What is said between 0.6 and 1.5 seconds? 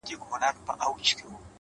بلا وړي څوك ـ